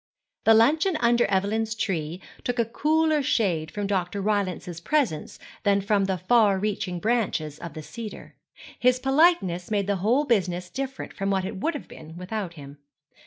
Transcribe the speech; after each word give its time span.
The 0.45 0.55
luncheon 0.55 0.97
under 0.99 1.25
Evelyn's 1.27 1.75
tree 1.75 2.21
took 2.43 2.57
a 2.57 2.65
cooler 2.65 3.21
shade 3.21 3.69
from 3.69 3.85
Dr. 3.85 4.19
Rylance's 4.19 4.79
presence 4.81 5.37
than 5.61 5.79
from 5.79 6.05
the 6.05 6.17
far 6.17 6.57
reaching 6.57 6.97
branches 6.97 7.59
of 7.59 7.75
the 7.75 7.83
cedar. 7.83 8.33
His 8.79 8.97
politeness 8.99 9.69
made 9.69 9.85
the 9.85 9.97
whole 9.97 10.25
business 10.25 10.71
different 10.71 11.13
from 11.13 11.29
what 11.29 11.45
it 11.45 11.57
would 11.57 11.75
have 11.75 11.87
been 11.87 12.17
without 12.17 12.53
him. 12.53 12.79